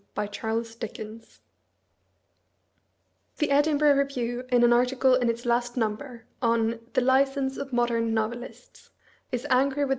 The 0.15 0.71
Edinburgh 3.51 3.93
Review 3.93 4.45
in 4.51 4.63
an 4.63 4.73
article 4.73 5.13
in 5.13 5.29
its 5.29 5.45
last 5.45 5.77
number, 5.77 6.25
on 6.41 6.79
"The 6.93 7.01
License 7.01 7.55
of 7.57 7.71
Modern 7.71 8.11
Novelists," 8.11 8.89
is 9.31 9.45
angry 9.51 9.83
with 9.85 9.89
Me. 9.89 9.89